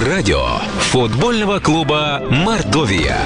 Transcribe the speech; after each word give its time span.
Радио 0.00 0.58
футбольного 0.92 1.58
клуба 1.58 2.22
«Мордовия». 2.30 3.18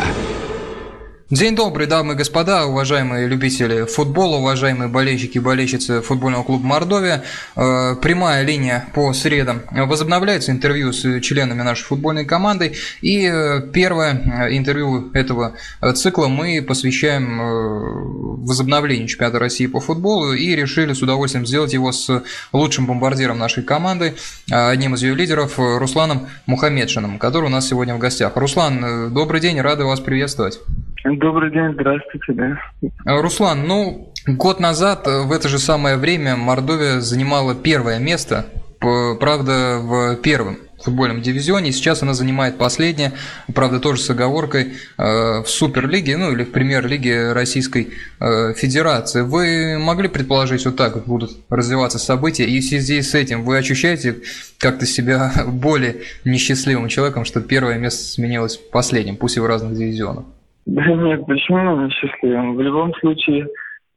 День 1.32 1.56
добрый, 1.56 1.86
дамы 1.86 2.12
и 2.12 2.16
господа, 2.18 2.67
уважаемые 2.67 3.26
любители 3.26 3.86
футбола, 3.86 4.36
уважаемые 4.36 4.88
болельщики 4.88 5.39
и 5.39 5.41
болельщицы 5.41 6.02
футбольного 6.02 6.42
клуба 6.42 6.66
«Мордовия». 6.66 7.25
Э, 7.57 7.96
прямая 8.02 8.45
линия 8.45 8.86
по 8.93 9.14
средам. 9.14 9.62
Возобновляется 9.71 10.53
интервью 10.53 10.93
с 10.93 11.21
членами 11.21 11.62
нашей 11.62 11.84
футбольной 11.84 12.27
команды. 12.27 12.75
И 13.00 13.25
э, 13.25 13.62
первое 13.73 14.12
э, 14.12 14.55
интервью 14.59 15.11
этого 15.14 15.55
цикла 15.95 16.29
мы 16.29 16.61
посвящаем 16.61 18.45
возобновлению 18.45 19.09
чемпионата 19.09 19.39
России 19.39 19.64
по 19.64 19.80
футболу. 19.80 20.35
И 20.35 20.55
решили 20.55 20.93
с 20.93 21.01
удовольствием 21.01 21.46
сделать 21.46 21.73
его 21.73 21.93
с 21.93 22.23
лучшим 22.53 22.85
бомбардиром 22.85 23.39
нашей 23.39 23.62
команды, 23.62 24.17
одним 24.51 24.96
из 24.96 25.03
ее 25.03 25.14
лидеров, 25.14 25.55
Русланом 25.57 26.29
Мухамедшиным, 26.45 27.19
который 27.19 27.46
у 27.46 27.49
нас 27.49 27.66
сегодня 27.66 27.95
в 27.95 27.98
гостях. 27.98 28.37
Руслан, 28.37 29.14
добрый 29.14 29.41
день, 29.41 29.59
рады 29.62 29.84
вас 29.84 29.98
приветствовать. 29.98 30.60
Добрый 31.05 31.51
день, 31.51 31.73
здравствуйте, 31.74 32.33
да. 32.33 32.59
Э, 33.06 33.20
Руслан, 33.20 33.66
ну, 33.66 34.12
год 34.27 34.61
назад 34.61 35.06
э, 35.09 35.23
в 35.23 35.33
это 35.33 35.48
же 35.48 35.59
самое 35.59 35.97
время 35.97 36.37
Мордовия 36.37 37.01
занимала 37.01 37.56
первое 37.56 37.98
место, 37.98 38.47
правда, 38.78 39.80
в 39.83 40.16
первом 40.16 40.59
футбольном 40.80 41.20
дивизионе. 41.20 41.73
Сейчас 41.73 42.02
она 42.02 42.15
занимает 42.15 42.56
последнее, 42.56 43.12
правда, 43.52 43.80
тоже 43.80 44.01
с 44.01 44.11
оговоркой 44.11 44.75
э, 44.97 45.42
в 45.42 45.47
Суперлиге, 45.47 46.16
ну 46.16 46.33
или 46.33 46.45
в 46.45 46.52
Премьер-лиге 46.52 47.33
Российской 47.33 47.92
Федерации. 48.20 49.23
Вы 49.23 49.78
могли 49.78 50.06
предположить, 50.06 50.64
вот 50.64 50.77
так 50.77 51.05
будут 51.05 51.33
развиваться 51.50 51.98
события, 51.98 52.45
и 52.45 52.61
в 52.61 52.64
связи 52.64 53.03
с 53.03 53.14
этим 53.14 53.42
вы 53.42 53.59
ощущаете 53.59 54.19
как-то 54.59 54.87
себя 54.87 55.33
более 55.48 55.97
несчастливым 56.25 56.87
человеком, 56.87 57.25
что 57.25 57.41
первое 57.41 57.78
место 57.78 58.05
сменилось 58.05 58.56
последним, 58.56 59.16
пусть 59.16 59.37
и 59.37 59.41
в 59.41 59.47
разных 59.47 59.75
дивизионах? 59.75 60.27
Да 60.66 60.84
нет, 60.84 61.27
почему 61.27 61.77
мы 61.77 61.91
счастливым? 61.91 62.55
В 62.55 62.60
любом 62.60 62.94
случае, 62.94 63.48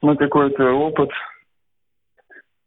мы 0.02 0.16
какой-то 0.16 0.72
опыт. 0.72 1.12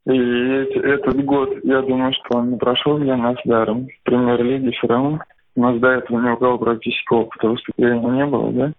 И 0.06 0.12
этот 0.12 1.22
год, 1.24 1.50
я 1.64 1.82
думаю, 1.82 2.12
что 2.14 2.38
он 2.38 2.52
не 2.52 2.56
прошел 2.56 2.98
для 2.98 3.16
нас 3.16 3.36
даром. 3.44 3.86
В 3.86 4.02
премьер-лиге 4.04 4.70
все 4.70 4.86
равно. 4.86 5.20
У 5.56 5.60
нас 5.60 5.78
до 5.80 5.88
этого 5.88 6.20
ни 6.20 6.30
у 6.30 6.36
кого 6.36 6.58
практически 6.58 7.12
опыта 7.12 7.48
выступления 7.48 8.08
не 8.08 8.26
было, 8.26 8.52
да? 8.52 8.72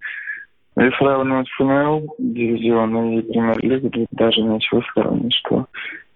И 0.83 0.89
сравнивать 0.91 1.49
ФНЛ, 1.57 2.15
дивизион 2.17 3.19
и 3.19 3.21
премьер-лигу 3.21 3.89
тут 3.89 4.07
даже 4.11 4.41
нечего 4.41 4.81
сравнивать, 4.93 5.33
что 5.33 5.65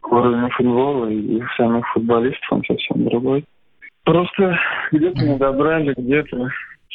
уровень 0.04 0.50
футбола 0.52 1.08
и 1.10 1.42
самих 1.58 1.86
футболистов 1.90 2.52
он 2.52 2.64
совсем 2.64 3.04
другой. 3.04 3.44
Просто 4.06 4.58
где-то 4.92 5.26
не 5.26 5.38
добрали, 5.38 5.94
где-то 5.98 6.48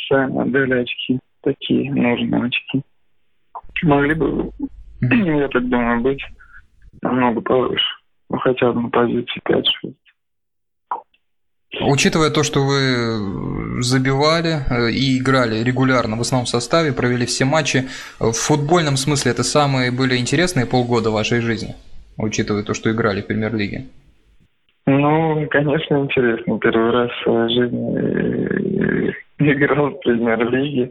сами 0.08 0.40
отдали 0.40 0.82
очки 0.82 1.20
такие 1.42 1.92
нужные 1.92 2.44
очки. 2.44 2.82
Могли 3.82 4.14
бы, 4.14 4.50
я 5.00 5.48
так 5.48 5.68
думаю, 5.68 6.00
быть 6.00 6.22
намного 7.02 7.40
повыше. 7.40 7.84
Ну, 8.30 8.38
хотя 8.38 8.72
бы 8.72 8.82
на 8.82 8.88
позиции 8.90 9.40
5-6. 9.48 9.94
Учитывая 11.80 12.30
то, 12.30 12.42
что 12.42 12.60
вы 12.60 13.82
забивали 13.82 14.64
э, 14.70 14.90
и 14.90 15.18
играли 15.18 15.62
регулярно 15.62 16.16
в 16.16 16.20
основном 16.20 16.46
составе, 16.46 16.92
провели 16.92 17.26
все 17.26 17.44
матчи, 17.44 17.84
в 18.18 18.32
футбольном 18.32 18.96
смысле 18.96 19.32
это 19.32 19.42
самые 19.42 19.92
были 19.92 20.16
интересные 20.16 20.66
полгода 20.66 21.10
вашей 21.10 21.40
жизни, 21.40 21.74
учитывая 22.16 22.62
то, 22.62 22.72
что 22.72 22.90
играли 22.90 23.20
в 23.20 23.26
премьер-лиге? 23.26 23.84
Ну, 24.86 25.46
конечно, 25.50 25.96
интересно. 25.96 26.58
Первый 26.58 26.90
раз 26.90 27.10
в 27.10 27.22
своей 27.22 27.54
жизни 27.54 29.14
играл 29.38 29.90
в 29.90 30.00
премьер-лиге. 30.00 30.90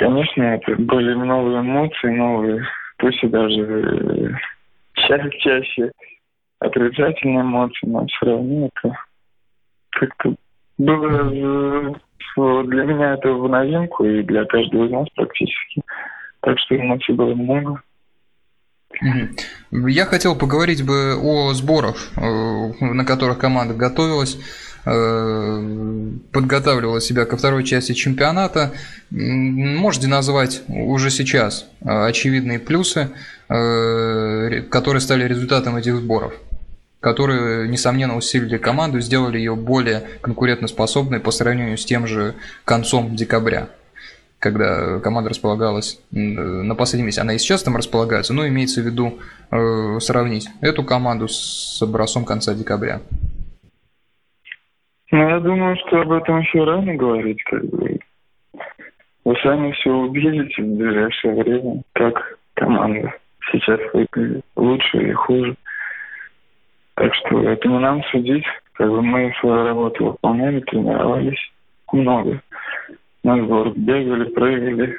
Конечно, 0.00 0.42
это 0.42 0.76
были 0.76 1.12
новые 1.12 1.60
эмоции, 1.60 2.08
новые, 2.08 2.66
пусть 2.96 3.22
и 3.22 3.28
даже 3.28 3.60
э, 3.60 4.28
чаще, 4.94 5.38
чаще 5.40 5.92
отрицательные 6.58 7.42
эмоции, 7.42 7.86
но 7.86 8.06
все 8.06 8.24
равно 8.24 8.70
это 8.74 8.96
как-то 9.90 10.34
было 10.78 11.30
э, 11.30 11.92
для 12.64 12.84
меня 12.84 13.12
это 13.12 13.30
в 13.30 13.46
новинку 13.46 14.06
и 14.06 14.22
для 14.22 14.46
каждого 14.46 14.86
из 14.86 14.90
нас 14.90 15.06
практически. 15.14 15.82
Так 16.40 16.58
что 16.60 16.76
эмоций 16.76 17.14
было 17.14 17.34
много. 17.34 17.82
Я 19.70 20.06
хотел 20.06 20.34
поговорить 20.34 20.84
бы 20.84 21.14
о 21.22 21.52
сборах, 21.52 21.96
э, 22.16 22.20
на 22.80 23.04
которых 23.04 23.38
команда 23.38 23.74
готовилась. 23.74 24.36
Э, 24.86 26.10
подготавливала 26.32 27.02
себя 27.02 27.26
ко 27.26 27.36
второй 27.36 27.64
части 27.64 27.92
чемпионата. 27.92 28.72
Можете 29.10 30.06
назвать 30.06 30.62
уже 30.68 31.10
сейчас 31.10 31.66
э, 31.82 32.06
очевидные 32.06 32.58
плюсы, 32.58 33.10
э, 33.50 34.62
которые 34.70 35.02
стали 35.02 35.24
результатом 35.28 35.76
этих 35.76 35.96
сборов? 35.96 36.32
которые, 37.00 37.66
несомненно, 37.66 38.14
усилили 38.14 38.58
команду, 38.58 39.00
сделали 39.00 39.38
ее 39.38 39.56
более 39.56 40.02
конкурентоспособной 40.20 41.18
по 41.18 41.30
сравнению 41.30 41.78
с 41.78 41.84
тем 41.86 42.06
же 42.06 42.34
концом 42.66 43.16
декабря, 43.16 43.70
когда 44.40 44.98
команда 45.00 45.30
располагалась 45.30 46.02
на 46.10 46.74
последнем 46.74 47.06
месте. 47.06 47.20
Она 47.20 47.34
и 47.34 47.38
сейчас 47.38 47.62
там 47.62 47.76
располагается, 47.76 48.34
но 48.34 48.48
имеется 48.48 48.80
в 48.80 48.86
виду 48.86 49.18
э, 49.50 49.98
сравнить 50.00 50.48
эту 50.62 50.82
команду 50.82 51.28
с 51.28 51.80
образцом 51.82 52.24
конца 52.24 52.54
декабря. 52.54 53.00
Ну, 55.12 55.28
я 55.28 55.40
думаю, 55.40 55.76
что 55.76 56.00
об 56.00 56.12
этом 56.12 56.40
еще 56.40 56.64
рано 56.64 56.94
говорить, 56.94 57.42
как 57.44 57.64
бы. 57.64 57.98
Вы 59.24 59.36
сами 59.42 59.72
все 59.72 59.90
увидите 59.90 60.62
в 60.62 60.76
ближайшее 60.76 61.34
время, 61.34 61.82
как 61.92 62.38
команда 62.54 63.12
сейчас 63.52 63.80
выглядит, 63.92 64.44
лучше 64.56 64.98
или 64.98 65.12
хуже. 65.12 65.54
Так 66.94 67.14
что 67.14 67.42
это 67.42 67.68
не 67.68 67.78
нам 67.78 68.02
судить. 68.04 68.44
Как 68.74 68.88
бы 68.88 69.02
мы 69.02 69.32
свою 69.40 69.64
работу 69.64 70.06
выполняли, 70.06 70.60
тренировались 70.60 71.52
много. 71.92 72.40
На 73.22 73.36
сбор 73.44 73.72
бегали, 73.76 74.24
прыгали, 74.30 74.96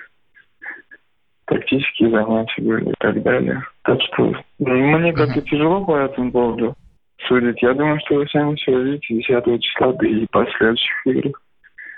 тактические 1.46 2.12
занятия 2.12 2.62
были 2.62 2.90
и 2.90 2.94
так 3.00 3.22
далее. 3.24 3.64
Так 3.84 4.00
что 4.02 4.34
мне 4.60 5.14
как-то 5.14 5.42
тяжело 5.42 5.84
по 5.84 5.98
этому 5.98 6.32
поводу 6.32 6.76
судить. 7.28 7.62
Я 7.62 7.74
думаю, 7.74 8.00
что 8.06 8.16
вы 8.16 8.28
сами 8.28 8.56
все 8.56 8.72
увидите 8.72 9.16
10 9.16 9.62
числа 9.62 9.94
да 9.94 10.08
и 10.08 10.26
последующих 10.32 11.08
играх. 11.08 11.42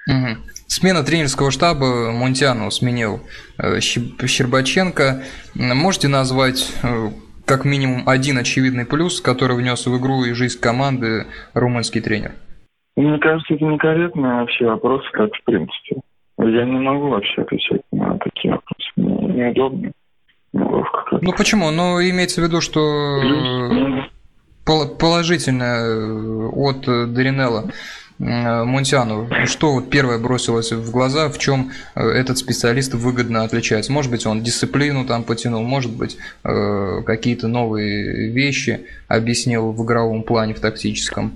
Угу. 0.07 0.41
Смена 0.67 1.03
тренерского 1.03 1.51
штаба 1.51 2.11
Мунтяну 2.11 2.69
сменил 2.71 3.21
э, 3.57 3.79
Щербаченко. 3.79 5.23
Можете 5.55 6.09
назвать 6.09 6.75
э, 6.83 7.09
как 7.45 7.63
минимум 7.63 8.07
один 8.07 8.37
очевидный 8.37 8.85
плюс, 8.85 9.21
который 9.21 9.55
внес 9.55 9.85
в 9.85 9.97
игру 9.97 10.25
и 10.25 10.33
жизнь 10.33 10.59
команды 10.59 11.27
румынский 11.53 12.01
тренер? 12.01 12.33
Мне 12.95 13.17
кажется, 13.19 13.53
это 13.53 13.63
некорректный 13.63 14.29
вообще 14.29 14.65
вопрос, 14.65 15.03
как 15.13 15.29
в 15.33 15.43
принципе. 15.45 16.01
Я 16.49 16.65
не 16.65 16.79
могу 16.79 17.09
вообще 17.09 17.41
отвечать 17.41 17.81
на 17.91 18.17
такие 18.17 18.53
вопросы. 18.53 18.89
Мне 18.95 19.45
неудобно. 19.45 19.91
Неловко 20.51 21.03
как 21.09 21.21
Ну 21.21 21.33
почему? 21.33 21.71
Ну 21.71 21.99
имеется 22.01 22.41
в 22.41 22.43
виду, 22.43 22.61
что 22.61 23.21
положительное 24.65 25.83
э, 25.83 26.49
от 26.53 26.81
Даринелла 27.13 27.71
э, 28.19 28.63
Мунтиану, 28.63 29.29
что 29.45 29.73
вот 29.73 29.89
первое 29.89 30.19
бросилось 30.19 30.71
в 30.71 30.91
глаза, 30.91 31.29
в 31.29 31.37
чем 31.37 31.71
э, 31.95 32.01
этот 32.01 32.37
специалист 32.37 32.93
выгодно 32.93 33.43
отличается? 33.43 33.91
Может 33.91 34.11
быть, 34.11 34.25
он 34.25 34.41
дисциплину 34.41 35.05
там 35.05 35.23
потянул, 35.23 35.63
может 35.63 35.95
быть, 35.95 36.17
какие-то 36.43 37.47
новые 37.47 38.31
вещи 38.31 38.85
объяснил 39.07 39.71
в 39.71 39.83
игровом 39.83 40.23
плане, 40.23 40.53
в 40.53 40.59
тактическом. 40.59 41.33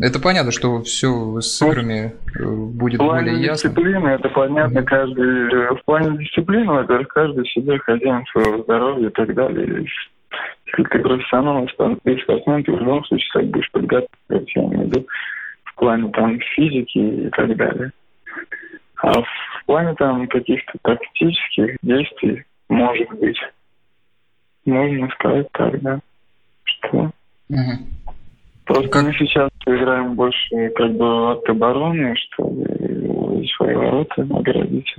Это 0.00 0.20
понятно, 0.20 0.52
что 0.52 0.82
все 0.82 1.40
с 1.40 1.62
играми 1.62 2.12
будет 2.38 3.00
в 3.00 3.04
плане 3.04 3.30
более 3.32 3.44
ясно. 3.44 3.68
дисциплины 3.68 4.08
это 4.08 4.28
понятно, 4.30 4.82
каждый 4.82 5.76
в 5.76 5.84
плане 5.84 6.18
дисциплины, 6.18 6.72
во-первых, 6.72 7.08
каждый 7.08 7.46
себе 7.48 7.78
хозяин 7.78 8.24
своего 8.32 8.62
здоровья 8.62 9.08
и 9.08 9.12
так 9.12 9.34
далее 9.34 9.86
если 10.66 10.84
ты 10.84 10.98
профессионал, 11.00 11.66
ты 11.66 12.18
спортсмен, 12.22 12.64
ты 12.64 12.72
в 12.72 12.80
любом 12.80 13.04
случае 13.04 13.30
как 13.32 13.46
будешь 13.46 13.70
подготовиться, 13.70 14.60
я 14.60 14.62
имею 14.62 14.84
в 14.84 14.86
виду, 14.86 15.06
в 15.64 15.74
плане 15.74 16.10
там 16.12 16.38
физики 16.54 16.98
и 16.98 17.30
так 17.30 17.56
далее. 17.56 17.92
А 18.96 19.20
в 19.20 19.64
плане 19.66 19.94
там 19.94 20.26
каких-то 20.28 20.72
тактических 20.82 21.76
действий, 21.82 22.44
может 22.68 23.08
быть, 23.18 23.38
можно 24.64 25.08
сказать 25.10 25.48
так, 25.52 25.80
да, 25.80 26.00
что 26.64 27.10
угу. 27.48 27.72
просто 28.64 28.88
как... 28.88 29.04
мы 29.04 29.12
сейчас 29.14 29.50
играем 29.66 30.14
больше 30.14 30.70
как 30.70 30.92
бы 30.92 31.32
от 31.32 31.48
обороны, 31.48 32.14
чтобы 32.16 33.44
свои 33.56 33.74
ворота 33.74 34.22
оградить 34.22 34.94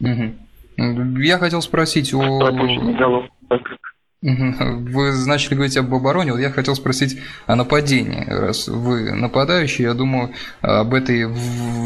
Угу. 0.00 1.18
Я 1.18 1.38
хотел 1.38 1.60
спросить 1.60 2.14
о... 2.14 2.38
Вы 4.20 5.26
начали 5.26 5.54
говорить 5.54 5.76
об 5.76 5.94
обороне, 5.94 6.32
вот 6.32 6.40
я 6.40 6.50
хотел 6.50 6.74
спросить 6.74 7.18
о 7.46 7.54
нападении. 7.54 8.24
Раз 8.28 8.66
вы 8.66 9.12
нападающий, 9.12 9.84
я 9.84 9.94
думаю, 9.94 10.32
об 10.60 10.92
этой 10.92 11.28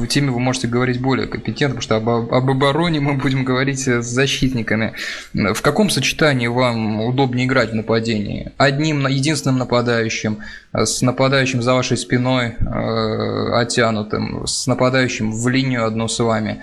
теме 0.08 0.30
вы 0.30 0.40
можете 0.40 0.66
говорить 0.66 0.98
более 0.98 1.26
компетентно, 1.26 1.78
потому 1.78 1.82
что 1.82 1.96
об, 1.96 2.08
об 2.08 2.50
обороне 2.50 3.00
мы 3.00 3.18
будем 3.18 3.44
говорить 3.44 3.86
с 3.86 4.02
защитниками. 4.02 4.94
В 5.34 5.60
каком 5.60 5.90
сочетании 5.90 6.46
вам 6.46 7.02
удобнее 7.02 7.46
играть 7.46 7.72
в 7.72 7.74
нападении? 7.74 8.52
Одним, 8.56 9.06
единственным 9.08 9.58
нападающим, 9.58 10.38
с 10.72 11.02
нападающим 11.02 11.60
за 11.60 11.74
вашей 11.74 11.98
спиной 11.98 12.54
э, 12.58 13.52
оттянутым, 13.60 14.46
с 14.46 14.66
нападающим 14.66 15.32
в 15.32 15.48
линию 15.48 15.84
одну 15.84 16.08
с 16.08 16.18
вами? 16.18 16.62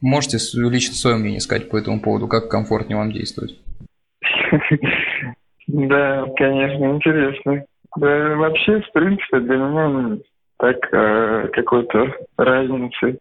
Можете 0.00 0.38
лично 0.52 0.94
свое 0.94 1.16
мнение 1.16 1.40
сказать 1.40 1.68
по 1.68 1.76
этому 1.76 1.98
поводу, 1.98 2.28
как 2.28 2.48
комфортнее 2.48 2.96
вам 2.96 3.10
действовать? 3.10 3.56
Да, 5.66 6.26
конечно, 6.36 6.84
интересно. 6.84 7.64
Да, 7.96 8.36
вообще, 8.36 8.80
в 8.82 8.92
принципе, 8.92 9.40
для 9.40 9.56
меня 9.56 10.18
так 10.58 10.76
э, 10.92 11.48
какой-то 11.52 12.14
разницы 12.36 13.18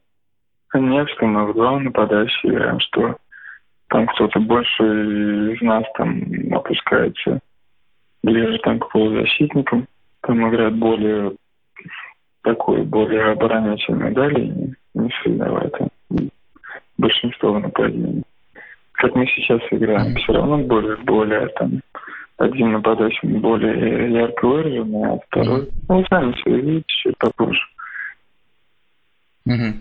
нет, 0.74 1.08
что 1.12 1.26
мы 1.26 1.52
вдвоем 1.52 1.86
нападающие 1.86 2.52
играем, 2.52 2.80
что 2.80 3.16
там 3.90 4.08
кто-то 4.08 4.40
больше 4.40 5.54
из 5.54 5.62
нас 5.62 5.84
там 5.96 6.24
опускается 6.52 7.40
ближе 8.24 8.58
там 8.60 8.80
к 8.80 8.90
полузащитникам, 8.90 9.88
там 10.22 10.50
играет 10.50 10.76
более 10.76 11.34
такой, 12.42 12.82
более 12.84 13.32
оборонительный, 13.32 14.12
да, 14.12 14.28
линии, 14.28 14.76
не 14.96 15.10
сильновато. 15.24 15.90
Большинство 16.98 17.60
нападений 17.60 18.24
как 19.04 19.16
мы 19.16 19.28
сейчас 19.28 19.60
играем, 19.70 20.16
все 20.16 20.32
равно 20.32 20.60
более, 20.60 20.96
более 21.04 21.48
там, 21.60 21.82
один 22.38 22.72
нападающий 22.72 23.28
более 23.28 24.14
ярко 24.14 24.48
выраженный, 24.48 25.12
а 25.12 25.20
второй, 25.28 25.70
ну, 25.90 25.98
вы 25.98 26.06
сами 26.10 26.32
все 26.32 26.56
видите, 26.56 26.86
чуть 26.88 27.18
попозже. 27.18 27.60
Угу. 29.46 29.74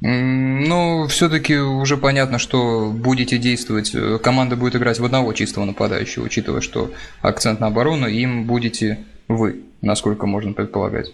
Ну, 0.00 1.06
все-таки 1.08 1.56
уже 1.56 1.96
понятно, 1.96 2.38
что 2.38 2.92
будете 2.92 3.38
действовать, 3.38 3.92
э, 3.96 4.18
команда 4.22 4.54
будет 4.54 4.76
играть 4.76 5.00
в 5.00 5.04
одного 5.04 5.32
чистого 5.32 5.64
нападающего, 5.64 6.26
учитывая, 6.26 6.60
что 6.60 6.90
акцент 7.20 7.58
на 7.58 7.66
оборону, 7.66 8.06
им 8.06 8.46
будете 8.46 8.98
вы, 9.26 9.64
насколько 9.82 10.28
можно 10.28 10.52
предполагать. 10.52 11.12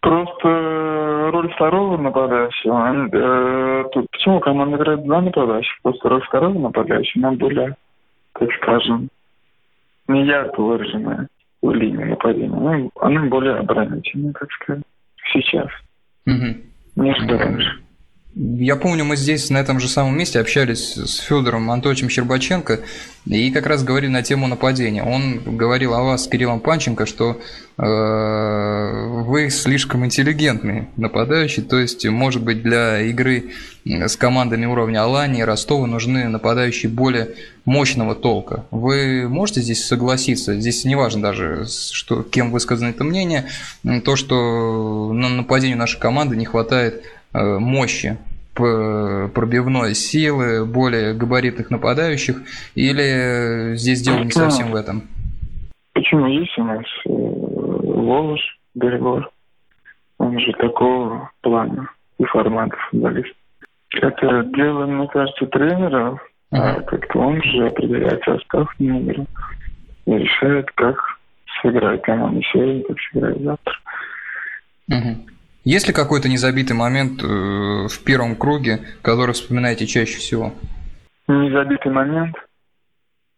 Просто 0.00 0.93
роль 1.30 1.52
второго 1.52 1.96
нападающего. 1.96 3.08
Э, 3.12 3.84
тут, 3.92 4.06
почему 4.10 4.40
команда 4.40 4.76
играет 4.76 5.04
два 5.04 5.20
нападающих? 5.20 5.76
Просто 5.82 6.08
роль 6.08 6.22
второго 6.22 6.58
нападающего, 6.58 7.28
она 7.28 7.36
более, 7.36 7.76
так 8.32 8.48
скажем, 8.54 9.08
не 10.08 10.26
ярко 10.26 10.60
выраженная 10.60 11.28
в 11.62 11.72
линии 11.72 12.04
нападения. 12.04 12.48
Ну, 12.48 12.90
она 13.00 13.24
более 13.24 13.56
оборонительная, 13.56 14.32
так 14.32 14.50
сказать, 14.52 14.82
сейчас. 15.32 15.68
Угу. 16.26 16.56
Нежели 16.96 17.32
раньше. 17.32 17.83
Я 18.36 18.74
помню, 18.74 19.04
мы 19.04 19.16
здесь 19.16 19.48
на 19.50 19.58
этом 19.58 19.78
же 19.78 19.88
самом 19.88 20.18
месте 20.18 20.40
общались 20.40 20.96
с 20.96 21.18
Федором 21.18 21.70
Анатольевичем 21.70 22.08
Щербаченко 22.08 22.80
и 23.26 23.50
как 23.52 23.66
раз 23.66 23.84
говорили 23.84 24.10
на 24.10 24.22
тему 24.22 24.48
нападения. 24.48 25.04
Он 25.04 25.38
говорил 25.56 25.94
о 25.94 26.02
вас 26.02 26.24
с 26.24 26.28
Кириллом 26.28 26.58
Панченко, 26.58 27.06
что 27.06 27.40
э, 27.78 29.22
вы 29.22 29.50
слишком 29.50 30.04
интеллигентный 30.04 30.88
нападающий, 30.96 31.62
то 31.62 31.78
есть, 31.78 32.04
может 32.06 32.42
быть, 32.42 32.60
для 32.62 33.02
игры 33.02 33.52
с 33.84 34.16
командами 34.16 34.66
уровня 34.66 35.04
Алании 35.04 35.40
и 35.40 35.44
Ростова 35.44 35.86
нужны 35.86 36.28
нападающие 36.28 36.90
более 36.90 37.36
мощного 37.64 38.16
толка. 38.16 38.64
Вы 38.72 39.28
можете 39.28 39.60
здесь 39.60 39.86
согласиться? 39.86 40.58
Здесь 40.58 40.84
не 40.84 40.96
важно 40.96 41.22
даже, 41.22 41.66
что, 41.68 42.24
кем 42.24 42.50
высказано 42.50 42.88
это 42.88 43.04
мнение, 43.04 43.46
то, 44.04 44.16
что 44.16 45.12
на 45.12 45.28
нападению 45.28 45.78
нашей 45.78 46.00
команды 46.00 46.36
не 46.36 46.46
хватает 46.46 47.04
мощи 47.34 48.16
пробивной 48.54 49.94
силы, 49.94 50.64
более 50.64 51.12
габаритных 51.14 51.70
нападающих, 51.70 52.36
или 52.76 53.74
здесь 53.74 54.02
дело 54.02 54.22
не 54.22 54.30
совсем 54.30 54.70
в 54.70 54.76
этом? 54.76 55.02
Почему 55.92 56.26
есть 56.26 56.56
у 56.58 56.64
нас 56.64 56.84
э, 57.06 57.08
Волош, 57.08 58.40
Берегор, 58.74 59.30
он 60.18 60.38
же 60.40 60.52
такого 60.52 61.30
плана 61.40 61.88
и 62.18 62.24
формата 62.24 62.76
футболист. 62.90 63.34
Это 63.92 64.44
дело, 64.56 64.86
мне 64.86 65.06
кажется, 65.08 65.46
тренера, 65.46 66.20
а 66.50 66.80
как-то 66.82 67.18
он 67.18 67.42
же 67.42 67.66
определяет 67.66 68.22
состав 68.24 68.68
номера 68.78 69.24
и 70.06 70.12
решает, 70.12 70.70
как 70.72 70.96
сыграть 71.62 72.02
команда 72.02 72.40
сегодня, 72.52 72.82
как 72.84 72.96
сыграть 73.12 73.40
завтра. 73.40 73.74
Угу. 74.88 75.16
Есть 75.64 75.88
ли 75.88 75.94
какой-то 75.94 76.28
незабитый 76.28 76.76
момент 76.76 77.22
э, 77.22 77.26
в 77.26 78.04
первом 78.04 78.36
круге, 78.36 78.80
который 79.02 79.32
вспоминаете 79.32 79.86
чаще 79.86 80.18
всего? 80.18 80.52
Незабитый 81.26 81.90
момент? 81.90 82.36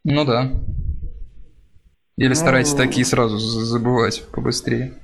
Ну 0.05 0.25
да. 0.25 0.51
Или 2.17 2.29
ну... 2.29 2.35
стараетесь 2.35 2.75
такие 2.75 3.05
сразу 3.05 3.39
забывать 3.39 4.25
побыстрее? 4.35 4.95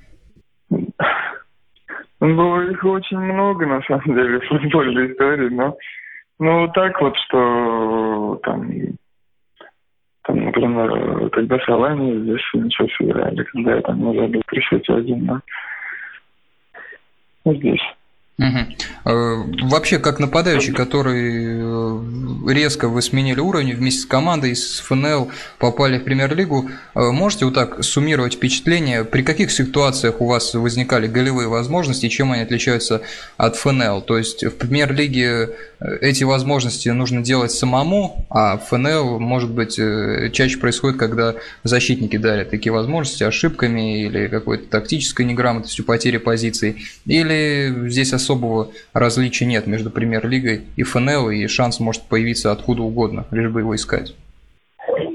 Было 2.18 2.70
их 2.70 2.84
очень 2.84 3.18
много, 3.18 3.66
на 3.66 3.82
самом 3.82 4.14
деле, 4.16 4.40
в 4.40 4.48
футбольной 4.48 5.12
истории, 5.12 5.48
но 5.48 5.76
ну, 6.40 6.68
так 6.74 7.00
вот, 7.00 7.16
что 7.18 8.40
там, 8.42 8.68
там 10.24 10.44
например, 10.44 11.30
когда 11.30 11.56
с 11.58 11.68
Алани 11.68 12.20
здесь 12.22 12.40
ничего 12.54 12.88
сыграли, 12.98 13.44
когда 13.44 13.76
я 13.76 13.80
там 13.82 14.00
не 14.00 14.18
забил 14.18 14.42
при 14.46 14.60
счете 14.60 14.92
один, 14.92 15.24
но 15.24 15.40
здесь. 17.44 17.80
Угу. 18.42 19.68
Вообще, 19.68 19.98
как 19.98 20.20
нападающий, 20.20 20.72
который 20.72 21.60
э, 21.60 22.52
резко 22.52 22.88
вы 22.88 23.02
сменили 23.02 23.40
уровень 23.40 23.74
вместе 23.74 24.02
с 24.02 24.06
командой 24.06 24.54
с 24.54 24.80
ФНЛ 24.80 25.30
попали 25.58 25.98
в 25.98 26.04
премьер-лигу, 26.04 26.70
э, 26.94 27.00
можете 27.10 27.46
вот 27.46 27.54
так 27.54 27.82
суммировать 27.82 28.34
впечатления, 28.34 29.04
при 29.04 29.22
каких 29.22 29.50
ситуациях 29.50 30.20
у 30.20 30.26
вас 30.26 30.54
возникали 30.54 31.08
голевые 31.08 31.48
возможности 31.48 32.08
чем 32.08 32.32
они 32.32 32.42
отличаются 32.42 33.02
от 33.36 33.56
ФНЛ? 33.56 34.02
То 34.02 34.18
есть 34.18 34.44
в 34.44 34.50
премьер-лиге 34.50 35.50
эти 36.00 36.22
возможности 36.22 36.88
нужно 36.90 37.22
делать 37.22 37.50
самому, 37.50 38.24
а 38.30 38.56
ФНЛ, 38.58 39.18
может 39.18 39.50
быть, 39.50 39.76
чаще 40.32 40.58
происходит, 40.58 40.98
когда 40.98 41.34
защитники 41.64 42.16
дарят 42.16 42.50
такие 42.50 42.72
возможности 42.72 43.24
ошибками 43.24 44.04
или 44.04 44.28
какой-то 44.28 44.68
тактической 44.68 45.24
неграмотностью, 45.24 45.84
потери 45.84 46.18
позиций, 46.18 46.84
или 47.06 47.88
здесь 47.88 48.12
особого 48.32 48.68
различия 48.94 49.46
нет 49.46 49.66
между 49.66 49.90
премьер-лигой 49.90 50.62
и 50.76 50.82
ФНЛ, 50.82 51.30
и 51.30 51.46
шанс 51.46 51.80
может 51.80 52.08
появиться 52.08 52.52
откуда 52.52 52.82
угодно, 52.82 53.24
лишь 53.30 53.50
бы 53.50 53.60
его 53.60 53.74
искать. 53.74 54.14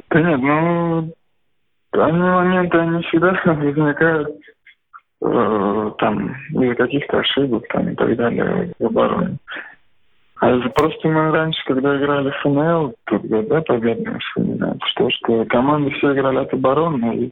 Да 0.10 0.22
нет, 0.22 0.40
ну, 0.40 1.12
данные 1.92 2.32
моменты, 2.32 2.78
они 2.78 3.04
всегда 3.04 3.40
возникают 3.46 4.30
э, 5.22 5.92
там 5.98 6.36
из-за 6.52 6.76
каких-то 6.76 7.20
ошибок 7.20 7.64
там 7.70 7.90
и 7.90 7.96
так 7.96 8.16
далее 8.16 8.74
в 8.80 8.86
обороне. 8.86 9.38
А 10.40 10.56
просто 10.70 11.08
мы 11.08 11.32
раньше, 11.32 11.60
когда 11.66 11.98
играли 11.98 12.30
в 12.30 12.42
ФНЛ, 12.44 12.94
тут 13.06 13.48
да, 13.48 13.62
победные 13.62 14.20
вспоминаем, 14.20 14.80
что, 14.86 15.10
что 15.10 15.46
команды 15.46 15.90
все 15.92 16.14
играли 16.14 16.38
от 16.38 16.54
обороны, 16.54 17.16
и 17.16 17.32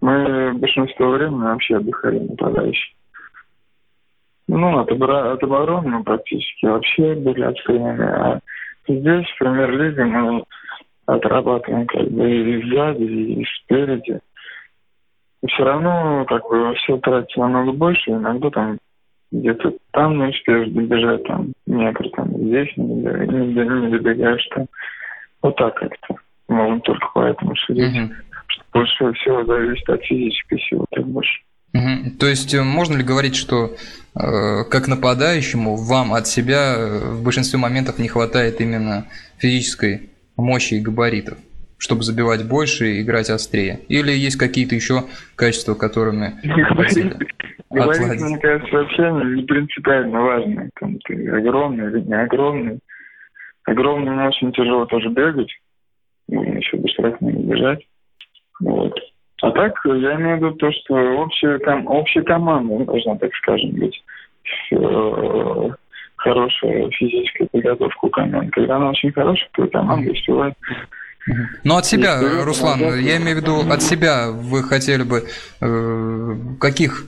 мы 0.00 0.54
большинство 0.54 1.10
времени 1.10 1.42
вообще 1.42 1.76
отдыхали 1.76 2.18
нападающие. 2.20 2.96
Ну, 4.48 4.78
от, 4.78 4.90
от 4.90 5.42
обороны 5.42 6.04
практически 6.04 6.66
вообще 6.66 7.14
были 7.14 7.42
отстреляны. 7.42 8.04
А 8.04 8.40
здесь, 8.88 9.26
в 9.26 9.38
премьер-лиге, 9.38 10.04
мы 10.04 10.44
отрабатываем 11.06 11.86
как 11.86 12.08
бы 12.10 12.30
и 12.30 12.70
сзади, 12.70 13.02
и 13.02 13.46
спереди. 13.62 14.20
И 15.42 15.46
все 15.48 15.64
равно, 15.64 16.24
как 16.26 16.48
бы, 16.48 16.74
все 16.76 16.96
тратится 16.98 17.40
намного 17.40 17.72
больше, 17.72 18.10
иногда 18.10 18.50
там 18.50 18.78
где-то 19.32 19.74
там 19.92 20.18
не 20.18 20.28
успеешь 20.28 20.68
добежать, 20.70 21.24
там 21.24 21.52
метр, 21.66 22.08
там 22.16 22.28
здесь 22.28 22.68
не, 22.76 22.84
не, 22.84 23.80
не 23.80 23.88
добегаешь, 23.88 24.46
там. 24.54 24.66
Вот 25.42 25.56
так 25.56 25.74
как-то. 25.74 26.16
Можем 26.48 26.80
только 26.82 27.08
поэтому 27.14 27.54
судить. 27.56 27.96
Mm-hmm. 27.96 28.14
Что 28.46 28.62
больше 28.72 29.12
всего 29.14 29.44
зависит 29.44 29.88
от 29.88 30.02
физической 30.02 30.60
силы, 30.60 30.84
так 30.90 31.04
больше. 31.06 31.40
Угу. 31.74 32.18
То 32.18 32.26
есть 32.26 32.54
э, 32.54 32.62
можно 32.62 32.96
ли 32.96 33.02
говорить, 33.02 33.36
что 33.36 33.70
как 34.18 34.88
нападающему 34.88 35.76
вам 35.76 36.14
от 36.14 36.26
себя 36.26 36.74
э, 36.76 37.10
в 37.12 37.22
большинстве 37.22 37.58
моментов 37.58 37.98
не 37.98 38.08
хватает 38.08 38.60
именно 38.60 39.06
физической 39.38 40.10
мощи 40.36 40.74
и 40.74 40.80
габаритов, 40.80 41.38
чтобы 41.76 42.02
забивать 42.02 42.48
больше 42.48 42.92
и 42.92 43.02
играть 43.02 43.30
острее? 43.30 43.80
Или 43.88 44.12
есть 44.12 44.36
какие-то 44.36 44.74
еще 44.74 45.04
качества, 45.34 45.74
которыми 45.74 46.34
Габарит, 47.68 48.20
мне 48.20 48.38
кажется, 48.38 48.74
вообще 48.74 49.02
не 49.36 49.42
принципиально 49.42 50.22
важно. 50.22 50.70
Там 50.80 50.98
ты 51.00 51.28
огромный 51.28 51.90
или 51.90 52.00
не 52.00 52.14
огромный. 52.14 52.78
Огромным 53.64 54.24
очень 54.24 54.52
тяжело 54.52 54.86
тоже 54.86 55.10
бегать. 55.10 55.50
Нужно 56.28 56.54
еще 56.54 56.78
штрафные 56.88 57.34
бежать. 57.34 57.86
Вот. 58.60 58.98
А 59.42 59.50
так, 59.50 59.78
я 59.84 60.14
имею 60.14 60.36
в 60.36 60.40
виду 60.40 60.50
то, 60.52 60.70
что 60.72 60.94
общая, 60.94 61.58
ком- 61.58 61.86
общая 61.86 62.22
команда 62.22 62.84
должна, 62.84 63.16
так 63.16 63.34
скажем, 63.34 63.70
быть 63.72 64.02
э, 64.72 65.70
хорошая 66.16 66.90
физическая 66.90 67.48
подготовка 67.52 68.04
у 68.06 68.08
команды. 68.08 68.50
Когда 68.52 68.76
она 68.76 68.90
очень 68.90 69.12
хорошая, 69.12 69.48
то 69.52 69.66
команда 69.66 70.10
успевает. 70.10 70.54
Ну, 71.64 71.76
от 71.76 71.84
себя, 71.84 72.20
Если 72.20 72.44
Руслан, 72.44 72.78
я 72.78 73.16
имею 73.16 73.38
в 73.38 73.40
виду, 73.40 73.60
от 73.68 73.82
себя 73.82 74.30
вы 74.30 74.62
хотели 74.62 75.02
бы 75.02 75.24
э, 75.60 76.34
каких 76.60 77.04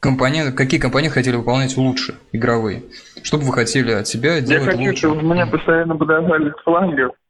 компонентов, 0.00 0.54
какие 0.54 0.80
компоненты 0.80 1.14
хотели 1.14 1.36
выполнять 1.36 1.76
лучше, 1.76 2.14
игровые? 2.32 2.82
Что 3.22 3.38
бы 3.38 3.44
вы 3.44 3.52
хотели 3.52 3.92
от 3.92 4.06
себя 4.06 4.34
Я 4.36 4.40
делать 4.40 4.64
хочу, 4.64 4.78
лучше? 4.78 4.96
чтобы 4.96 5.22
мне 5.22 5.46
постоянно 5.46 5.94
с 5.96 6.62
флангов, 6.62 7.12
с 7.12 7.23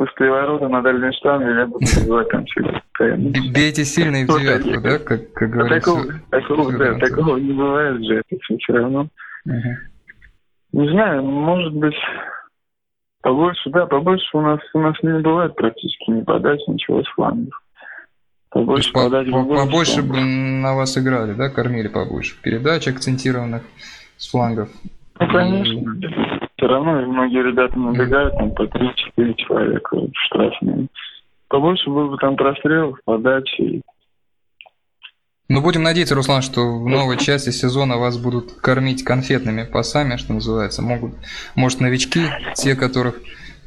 пустые 0.00 0.30
ворота 0.30 0.66
на 0.68 0.80
дальней 0.80 1.12
штанге, 1.12 1.60
я 1.60 1.66
буду. 1.66 1.84
Б- 2.98 3.52
Бейте 3.52 3.84
сильно 3.84 4.16
и 4.16 4.24
в 4.24 4.28
девятку, 4.28 4.80
да, 4.80 4.98
как, 4.98 5.32
как 5.34 5.42
А 5.42 5.46
говорится. 5.52 5.90
такого, 5.94 6.14
такого, 6.30 6.72
да, 6.78 6.94
такого 6.98 7.36
не 7.36 7.52
бывает 7.52 8.02
же, 8.04 8.22
это 8.26 8.56
все 8.58 8.72
равно. 8.72 9.08
Мгм. 9.44 9.76
Не 10.72 10.88
знаю, 10.90 11.22
может 11.22 11.74
быть, 11.74 11.94
побольше, 13.22 13.68
да, 13.70 13.84
побольше 13.86 14.24
у 14.32 14.40
нас 14.40 14.60
у 14.72 14.80
нас 14.80 14.96
не 15.02 15.18
бывает 15.20 15.54
практически 15.54 16.10
ни 16.10 16.22
подач, 16.22 16.60
ничего 16.66 17.02
с 17.02 17.08
флангов. 17.08 17.60
Побольше 18.50 18.90
по- 18.92 19.04
подач 19.04 19.30
по- 19.30 19.44
побольше 19.44 20.00
бы. 20.02 20.14
бы 20.14 20.20
на 20.20 20.74
вас 20.76 20.96
играли, 20.96 21.34
да, 21.34 21.50
кормили 21.50 21.88
побольше. 21.88 22.40
Передач 22.42 22.88
акцентированных 22.88 23.62
с 24.16 24.30
флангов. 24.30 24.70
Ну, 25.18 25.28
конечно. 25.30 26.39
Все 26.60 26.66
равно 26.66 27.00
многие 27.06 27.42
ребята 27.42 27.78
набегают 27.78 28.36
там 28.36 28.50
по 28.50 28.64
3-4 28.64 29.34
человека 29.36 29.96
в 29.96 30.12
штрафные. 30.26 30.88
Побольше 31.48 31.88
было 31.88 32.10
бы 32.10 32.18
там 32.18 32.36
прострелов, 32.36 32.98
подач 33.06 33.48
и 33.58 33.80
Ну, 35.48 35.62
будем 35.62 35.82
надеяться, 35.82 36.14
Руслан, 36.14 36.42
что 36.42 36.60
в 36.60 36.86
новой 36.86 37.16
части 37.16 37.48
сезона 37.48 37.96
вас 37.96 38.18
будут 38.18 38.52
кормить 38.60 39.04
конфетными 39.04 39.64
пасами, 39.64 40.16
что 40.16 40.34
называется. 40.34 40.82
Могут, 40.82 41.14
может, 41.56 41.80
новички, 41.80 42.26
те, 42.54 42.76
которых 42.76 43.18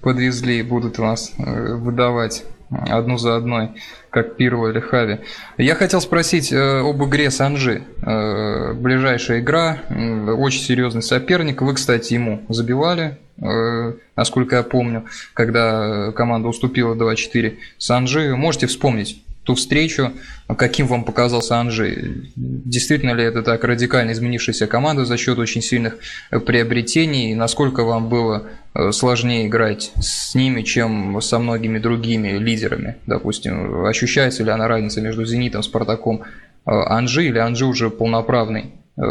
подвезли, 0.03 0.61
будут 0.61 0.99
вас 0.99 1.33
э, 1.39 1.73
выдавать 1.73 2.45
одну 2.89 3.17
за 3.17 3.35
одной, 3.35 3.69
как 4.09 4.35
Пирло 4.35 4.67
или 4.69 4.79
Хави. 4.79 5.19
Я 5.57 5.75
хотел 5.75 6.01
спросить 6.01 6.51
э, 6.51 6.79
об 6.79 7.03
игре 7.03 7.31
с 7.31 7.41
Анжи. 7.41 7.83
Э, 8.01 8.73
ближайшая 8.73 9.39
игра, 9.39 9.79
м, 9.89 10.29
очень 10.39 10.61
серьезный 10.61 11.01
соперник. 11.01 11.61
Вы, 11.61 11.73
кстати, 11.73 12.13
ему 12.13 12.41
забивали, 12.49 13.17
э, 13.41 13.93
насколько 14.15 14.57
я 14.57 14.63
помню, 14.63 15.05
когда 15.33 16.11
команда 16.11 16.47
уступила 16.49 16.95
2-4 16.95 17.57
с 17.77 17.89
Анжи. 17.91 18.35
Можете 18.35 18.67
вспомнить 18.67 19.22
ту 19.43 19.55
встречу, 19.55 20.11
каким 20.57 20.87
вам 20.87 21.03
показался 21.03 21.57
Анжи? 21.59 22.29
Действительно 22.35 23.11
ли 23.11 23.23
это 23.23 23.43
так 23.43 23.63
радикально 23.63 24.11
изменившаяся 24.11 24.67
команда 24.67 25.05
за 25.05 25.17
счет 25.17 25.37
очень 25.37 25.61
сильных 25.61 25.97
приобретений? 26.29 27.33
Насколько 27.35 27.83
вам 27.83 28.09
было 28.09 28.47
э, 28.73 28.91
сложнее 28.91 29.47
играть 29.47 29.91
с 29.99 30.35
ними, 30.35 30.61
чем 30.61 31.21
со 31.21 31.39
многими 31.39 31.79
другими 31.79 32.37
лидерами? 32.37 32.95
Допустим, 33.05 33.85
ощущается 33.85 34.43
ли 34.43 34.51
она 34.51 34.67
разница 34.67 35.01
между 35.01 35.25
«Зенитом», 35.25 35.63
«Спартаком», 35.63 36.21
э, 36.65 36.71
Анжи 36.71 37.25
или 37.25 37.37
Анжи 37.39 37.65
уже 37.65 37.89
полноправный? 37.89 38.73
э, 38.95 39.01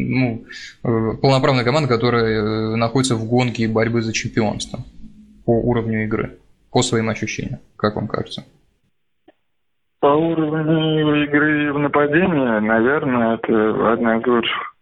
ну, 0.00 0.44
полноправная 0.82 1.64
команда, 1.64 1.88
которая 1.88 2.74
находится 2.76 3.16
в 3.16 3.26
гонке 3.26 3.68
борьбы 3.68 4.02
за 4.02 4.12
чемпионство 4.12 4.80
по 5.44 5.52
уровню 5.52 6.04
игры, 6.04 6.38
по 6.70 6.82
своим 6.82 7.08
ощущениям, 7.08 7.60
как 7.76 7.96
вам 7.96 8.08
кажется? 8.08 8.44
по 10.00 10.06
уровню 10.06 11.24
игры 11.24 11.72
в 11.72 11.78
нападении, 11.78 12.60
наверное, 12.60 13.34
это 13.34 13.92
одна 13.92 14.18
из 14.18 14.26
лучших. 14.26 14.74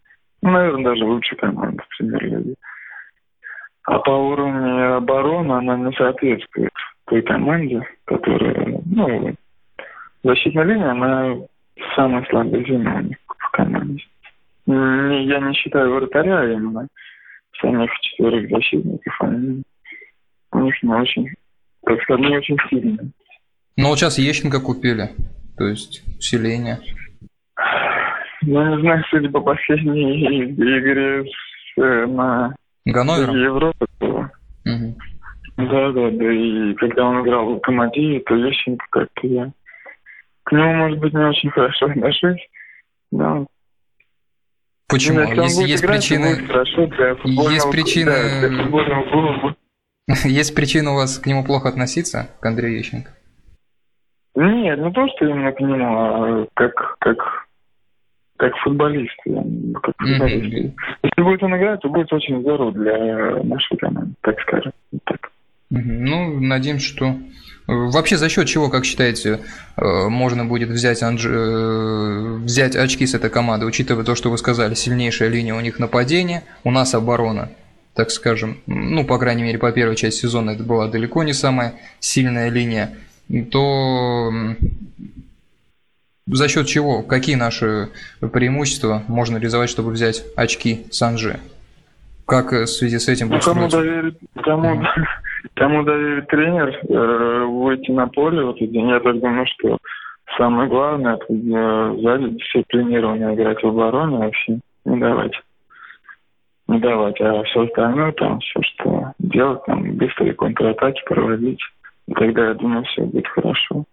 Ну, 0.43 0.51
наверное, 0.51 0.85
даже 0.85 1.05
лучшая 1.05 1.39
команда 1.39 1.83
в 1.83 1.97
премьер-лиге. 1.97 2.55
А 3.85 3.99
по 4.01 4.11
уровню 4.11 4.97
обороны 4.97 5.53
она 5.53 5.77
не 5.77 5.93
соответствует 5.93 6.73
той 7.07 7.23
команде, 7.23 7.83
которая, 8.05 8.81
ну, 8.85 9.35
защитная 10.23 10.65
линия, 10.65 10.91
она 10.91 11.37
самая 11.95 12.25
слабая 12.29 12.61
них 12.61 13.17
в 13.27 13.51
команде. 13.53 14.03
Я 14.67 15.41
не 15.41 15.55
считаю 15.55 15.95
вратаря, 15.95 16.53
именно 16.53 16.89
самих 17.61 17.91
четверых 18.01 18.51
защитников, 18.51 19.23
они 19.23 19.63
у 20.53 20.59
них 20.59 20.83
не 20.83 20.93
очень, 20.93 21.29
так 21.87 22.03
сказать, 22.03 22.27
не 22.29 22.37
очень 22.37 22.57
сильные. 22.69 23.11
Ну, 23.77 23.89
вот 23.89 23.99
сейчас 23.99 24.19
Ещенко 24.19 24.61
купили, 24.61 25.11
то 25.57 25.65
есть 25.67 26.03
усиление. 26.19 26.79
Я 28.43 28.65
не 28.71 28.81
знаю, 28.81 29.05
судя 29.11 29.31
по 29.31 29.41
последней 29.41 30.27
игре 30.53 31.25
с, 31.25 31.81
э, 31.81 32.07
на 32.07 32.55
Ганновером? 32.85 33.37
Европе, 33.37 33.87
Мгм. 34.65 34.97
да, 35.57 35.93
да, 35.93 36.11
да. 36.11 36.33
И 36.33 36.75
когда 36.75 37.07
он 37.07 37.23
играл 37.23 37.47
в 37.47 37.49
Локомотиве, 37.55 38.21
то 38.21 38.35
Ещенко 38.35 38.85
как-то 38.91 39.27
я 39.27 39.53
к 40.45 40.53
нему, 40.53 40.75
может 40.75 40.99
быть, 40.99 41.13
не 41.13 41.25
очень 41.25 41.51
хорошо 41.51 41.87
отношусь. 41.87 42.41
Но 43.11 43.47
Почему? 44.89 45.21
если 45.21 45.39
он 45.41 45.45
Есть, 45.67 45.83
играть, 45.85 45.97
причины, 46.01 46.27
есть 46.27 47.71
причины- 47.71 48.15
да, 48.43 48.49
для 48.49 48.63
футбольного 48.63 49.03
клуба. 49.11 49.57
есть 50.25 50.55
причины 50.55 50.91
у 50.91 50.95
вас 50.95 51.19
к 51.19 51.27
нему 51.27 51.45
плохо 51.45 51.69
относиться, 51.69 52.29
к 52.41 52.47
Андрею 52.47 52.79
Ещенко? 52.79 53.11
Нет, 54.35 54.79
не 54.79 54.93
то, 54.93 55.07
что 55.17 55.27
именно 55.27 55.53
к 55.53 55.61
нему, 55.61 55.77
а 55.85 56.47
как, 56.55 56.97
как, 56.99 57.17
как 58.37 58.55
футболист. 58.59 59.17
Как 59.83 59.95
футболист. 59.99 60.75
Если 61.03 61.23
будет 61.23 61.43
он 61.43 61.57
играть, 61.57 61.81
то 61.81 61.89
будет 61.89 62.13
очень 62.13 62.41
здорово 62.43 62.71
для 62.73 63.43
нашей 63.43 63.77
команды, 63.79 64.15
так 64.21 64.39
скажем. 64.41 64.73
Так. 65.05 65.31
Ну, 65.71 66.39
надеемся, 66.39 66.87
что... 66.87 67.07
э, 67.07 67.13
Вообще, 67.67 68.19
за 68.19 68.29
счет 68.29 68.47
чего, 68.47 68.69
как 68.69 68.85
считаете, 68.85 69.41
э, 69.77 70.09
можно 70.09 70.45
будет 70.45 70.69
взять, 70.69 71.03
Анж- 71.03 71.27
э, 71.29 72.37
взять 72.45 72.77
очки 72.77 73.05
с 73.07 73.15
этой 73.15 73.31
команды, 73.31 73.67
учитывая 73.67 74.05
то, 74.05 74.15
что 74.15 74.31
вы 74.31 74.39
сказали, 74.39 74.75
сильнейшая 74.75 75.29
линия 75.31 75.55
у 75.55 75.61
них 75.61 75.79
нападение, 75.81 76.45
у 76.63 76.71
нас 76.71 76.95
оборона, 76.95 77.49
так 77.97 78.11
скажем, 78.11 78.59
ну, 78.67 79.05
по 79.07 79.19
крайней 79.19 79.43
мере, 79.43 79.59
по 79.59 79.73
первой 79.73 79.97
части 79.97 80.21
сезона 80.21 80.51
это 80.51 80.63
была 80.63 80.87
далеко 80.87 81.25
не 81.25 81.33
самая 81.33 81.73
сильная 81.99 82.51
линия, 82.51 82.91
то 83.51 84.31
за 86.27 86.49
счет 86.49 86.67
чего, 86.67 87.03
какие 87.03 87.37
наши 87.37 87.89
преимущества 88.21 89.03
можно 89.09 89.39
реализовать, 89.39 89.71
чтобы 89.71 89.93
взять 89.93 90.25
очки 90.37 90.87
с 90.91 91.01
Анжи? 91.01 91.41
Как 92.27 92.53
э, 92.53 92.65
в 92.65 92.67
связи 92.67 92.99
с 92.99 93.09
этим 93.09 93.29
Ну, 93.29 93.39
кому 93.41 93.69
строиться? 93.69 93.79
доверит, 93.79 94.19
кому, 94.43 94.83
кому 95.55 95.83
доверит 95.85 96.27
тренер 96.27 96.79
э, 96.89 97.45
выйти 97.45 97.93
на 97.93 98.09
поле 98.09 98.45
в 98.45 98.51
этот 98.51 98.71
день, 98.73 98.89
я 98.89 99.01
так 99.01 99.19
думаю, 99.21 99.47
что 99.47 99.79
самое 100.37 100.69
главное 100.69 101.15
это 101.15 101.27
э, 101.31 101.97
сзади 102.01 102.31
дисциплинированно 102.31 103.35
играть 103.35 103.63
в 103.63 103.67
обороне 103.67 104.19
вообще, 104.19 104.59
не 104.85 104.99
давать. 104.99 105.33
Не 106.69 106.81
давать, 106.81 107.21
а 107.21 107.43
все 107.45 107.63
остальное 107.65 108.13
там, 108.13 108.41
все, 108.41 108.61
что 108.63 109.13
делать, 109.21 109.65
там, 109.67 109.97
быстрые 109.97 110.35
контратаки 110.35 111.01
проводить. 111.07 111.61
И 112.09 112.15
тогда, 112.15 112.49
я 112.49 112.55
думаю, 112.55 112.85
все 112.85 113.03
будет 113.03 113.27
хорошо. 113.29 113.85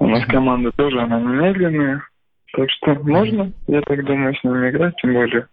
У 0.00 0.06
нас 0.06 0.24
команда 0.26 0.70
тоже, 0.72 1.00
она 1.00 1.20
немедленная, 1.20 2.02
так 2.52 2.70
что 2.70 2.94
можно, 3.02 3.52
я 3.66 3.80
так 3.82 4.04
думаю, 4.04 4.34
с 4.34 4.44
ними 4.44 4.70
играть, 4.70 4.94
тем 5.02 5.12
более, 5.12 5.46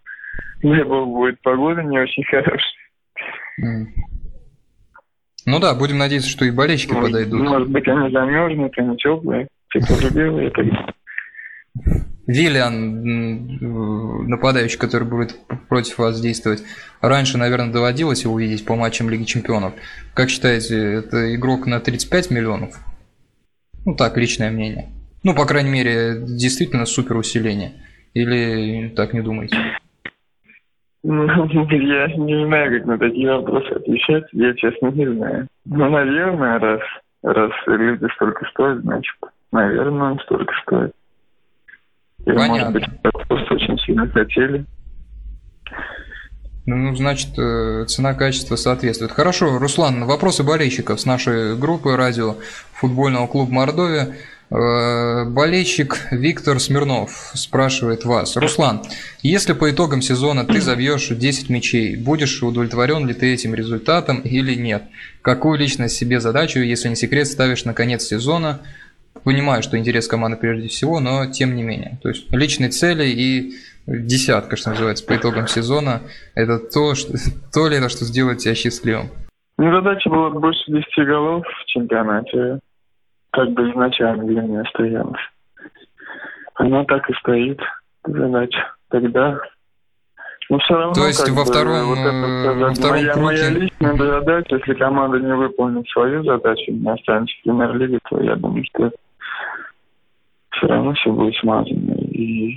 дай 0.62 0.84
бог, 0.84 1.08
будет 1.08 1.40
погода 1.42 1.82
не 1.82 1.98
очень 1.98 2.24
хорошая. 2.24 2.60
Ну 5.46 5.60
да, 5.60 5.74
будем 5.74 5.98
надеяться, 5.98 6.28
что 6.28 6.44
и 6.44 6.50
болельщики 6.50 6.92
Может, 6.92 7.12
подойдут. 7.12 7.40
Может 7.40 7.70
быть, 7.70 7.86
они 7.86 8.10
замерзнут, 8.10 8.72
они 8.78 8.96
теплые, 8.96 9.48
теплолюбивые. 9.70 10.50
Так... 10.50 10.64
Виллиан, 12.26 13.06
м, 13.06 14.28
нападающий, 14.28 14.78
который 14.78 15.06
будет 15.06 15.36
против 15.76 15.98
вас 15.98 16.18
действовать, 16.18 16.62
раньше, 17.02 17.36
наверное, 17.36 17.70
доводилось 17.70 18.24
его 18.24 18.32
увидеть 18.32 18.64
по 18.64 18.76
матчам 18.76 19.10
Лиги 19.10 19.24
Чемпионов. 19.24 19.74
Как 20.14 20.30
считаете, 20.30 20.74
это 20.94 21.34
игрок 21.34 21.66
на 21.66 21.80
35 21.80 22.30
миллионов? 22.30 22.70
Ну 23.84 23.94
так, 23.94 24.16
личное 24.16 24.50
мнение. 24.50 24.86
Ну, 25.22 25.34
по 25.34 25.44
крайней 25.44 25.68
мере, 25.68 26.14
действительно 26.20 26.86
супер 26.86 27.18
усиление. 27.18 27.72
Или 28.14 28.88
так 28.96 29.12
не 29.12 29.20
думаете? 29.20 29.58
Ну, 31.04 31.26
Я 31.26 32.06
не 32.06 32.46
знаю, 32.46 32.78
как 32.78 32.86
на 32.86 32.98
такие 32.98 33.30
вопросы 33.30 33.72
отвечать, 33.72 34.24
я 34.32 34.54
честно 34.54 34.86
не 34.92 35.14
знаю. 35.14 35.46
Ну, 35.66 35.90
наверное, 35.90 36.58
раз, 36.58 36.80
раз 37.22 37.52
люди 37.66 38.06
столько 38.14 38.46
стоят, 38.46 38.80
значит, 38.80 39.14
наверное, 39.52 40.12
он 40.12 40.20
столько 40.20 40.54
стоит. 40.62 40.92
Или, 42.24 42.34
Понятно. 42.34 42.70
может 42.70 42.72
быть, 42.72 43.02
просто 43.28 43.54
очень 43.54 43.78
сильно 43.80 44.08
хотели. 44.08 44.64
Ну, 46.66 46.96
значит, 46.96 47.34
цена-качество 47.34 48.56
соответствует. 48.56 49.12
Хорошо, 49.12 49.58
Руслан, 49.58 50.04
вопросы 50.04 50.42
болельщиков 50.42 51.00
с 51.00 51.04
нашей 51.04 51.56
группы 51.56 51.96
радио 51.96 52.36
футбольного 52.72 53.28
клуба 53.28 53.52
Мордовия. 53.52 54.16
Э, 54.48 55.24
болельщик 55.24 56.06
Виктор 56.12 56.60
Смирнов 56.60 57.32
спрашивает 57.34 58.04
вас. 58.04 58.36
Руслан, 58.36 58.82
если 59.22 59.54
по 59.54 59.70
итогам 59.70 60.02
сезона 60.02 60.44
ты 60.44 60.60
забьешь 60.60 61.08
10 61.08 61.50
мячей, 61.50 61.96
будешь 61.96 62.42
удовлетворен 62.42 63.06
ли 63.08 63.14
ты 63.14 63.32
этим 63.32 63.54
результатом 63.54 64.20
или 64.20 64.54
нет? 64.54 64.84
Какую 65.22 65.58
лично 65.58 65.88
себе 65.88 66.20
задачу, 66.20 66.60
если 66.60 66.88
не 66.88 66.96
секрет, 66.96 67.26
ставишь 67.26 67.64
на 67.64 67.74
конец 67.74 68.04
сезона? 68.04 68.60
Понимаю, 69.24 69.64
что 69.64 69.76
интерес 69.78 70.06
команды 70.06 70.36
прежде 70.36 70.68
всего, 70.68 71.00
но 71.00 71.26
тем 71.26 71.56
не 71.56 71.64
менее. 71.64 71.98
То 72.02 72.08
есть 72.08 72.30
личные 72.30 72.70
цели 72.70 73.08
и 73.08 73.56
десятка, 73.86 74.56
что 74.56 74.70
называется, 74.70 75.06
по 75.06 75.16
итогам 75.16 75.46
сезона, 75.46 76.02
это 76.34 76.58
то, 76.58 76.94
что, 76.94 77.12
то 77.52 77.68
ли 77.68 77.76
это, 77.76 77.88
что 77.88 78.04
сделает 78.04 78.38
тебя 78.38 78.54
счастливым. 78.54 79.10
Ну, 79.58 79.72
задача 79.72 80.10
была 80.10 80.30
больше 80.30 80.64
10 80.66 80.84
голов 81.06 81.44
в 81.46 81.66
чемпионате 81.66 82.60
как 83.36 83.50
бы 83.50 83.70
изначально 83.70 84.24
для 84.24 84.40
меня 84.40 84.64
стоялось. 84.70 85.20
Она 86.54 86.84
так 86.84 87.08
и 87.10 87.14
стоит, 87.14 87.60
задача. 88.04 88.72
Тогда 88.88 89.38
но 90.48 90.58
все 90.60 90.74
равно, 90.74 90.94
То 90.94 91.06
есть 91.08 91.28
во 91.28 91.44
втором, 91.44 91.88
вот 91.88 91.98
это, 91.98 92.08
э, 92.08 92.54
во 92.54 92.72
втором 92.72 92.94
моя, 92.94 93.12
круге... 93.12 93.26
моя 93.26 93.50
личная 93.50 93.96
задача, 93.96 94.56
если 94.56 94.74
команда 94.74 95.18
не 95.18 95.34
выполнит 95.34 95.88
свою 95.88 96.22
задачу, 96.22 96.70
не 96.70 96.88
останется 96.88 97.34
в 97.36 97.42
премьер-лиге, 97.42 97.98
то 98.08 98.22
я 98.22 98.36
думаю, 98.36 98.64
что 98.66 98.92
все 100.52 100.66
равно 100.68 100.94
все 100.94 101.10
будет 101.10 101.34
смазано. 101.36 101.94
И... 101.94 102.56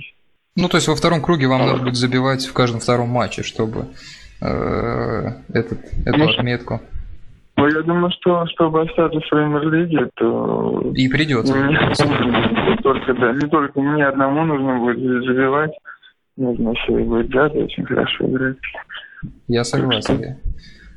Ну, 0.56 0.68
то 0.68 0.76
есть 0.76 0.88
во 0.88 0.96
втором 0.96 1.22
круге 1.22 1.46
вам 1.46 1.66
надо 1.66 1.82
будет 1.82 1.96
забивать 1.96 2.46
в 2.46 2.52
каждом 2.52 2.80
втором 2.80 3.08
матче, 3.08 3.42
чтобы 3.42 3.86
э, 4.40 5.26
этот, 5.52 5.78
эту 6.04 6.12
Конечно. 6.12 6.38
отметку 6.38 6.80
ну, 7.60 7.68
я 7.68 7.82
думаю, 7.82 8.10
что 8.12 8.46
чтобы 8.46 8.82
остаться 8.82 9.20
в 9.20 9.28
премьер-лиге, 9.28 10.08
то... 10.14 10.92
И 10.94 11.08
придется. 11.08 11.52
Не 11.54 12.76
только, 12.82 13.12
да, 13.12 13.32
не 13.32 13.48
только 13.50 13.80
мне 13.80 14.06
одному 14.06 14.46
нужно 14.46 14.78
будет 14.78 15.24
забивать, 15.24 15.72
нужно 16.38 16.70
еще 16.70 17.02
и 17.02 17.04
будет 17.04 17.28
Джада 17.28 17.58
очень 17.58 17.84
хорошо 17.84 18.26
играть. 18.28 18.56
Я 19.46 19.64
согласен. 19.64 20.38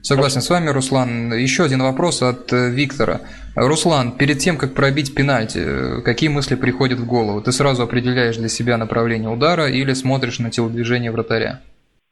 Согласен 0.04 0.42
с 0.42 0.50
вами, 0.50 0.68
Руслан. 0.68 1.32
Еще 1.32 1.64
один 1.64 1.82
вопрос 1.82 2.22
от 2.22 2.52
э, 2.52 2.70
Виктора. 2.72 3.22
Руслан, 3.56 4.12
перед 4.18 4.38
тем, 4.38 4.58
как 4.58 4.74
пробить 4.74 5.16
пенальти, 5.16 5.60
э, 5.60 6.02
какие 6.04 6.30
мысли 6.30 6.56
приходят 6.56 7.00
в 7.00 7.08
голову? 7.08 7.40
Ты 7.42 7.54
сразу 7.54 7.84
определяешь 7.84 8.36
для 8.36 8.50
себя 8.50 8.78
направление 8.78 9.30
удара 9.30 9.70
или 9.70 9.94
смотришь 9.94 10.40
на 10.40 10.52
телодвижение 10.52 11.10
вратаря? 11.10 11.62